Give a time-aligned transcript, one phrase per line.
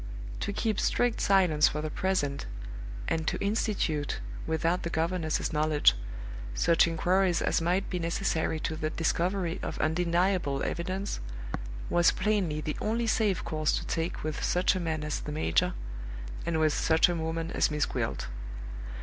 [0.39, 2.47] To keep strict silence for the present,
[3.07, 5.93] and to institute (without the governess's knowledge)
[6.55, 11.19] such inquiries as might be necessary to the discovery of undeniable evidence,
[11.87, 15.75] was plainly the only safe course to take with such a man as the major,
[16.47, 18.25] and with such a woman as Miss Gwilt.